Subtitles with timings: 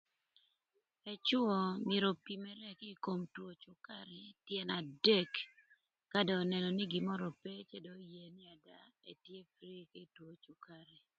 [1.13, 1.55] Ëcwö
[1.87, 5.31] myero opimere kï kom two cükarï tyën adek
[6.11, 8.03] ka do önënö nï gin mörö ope cë dong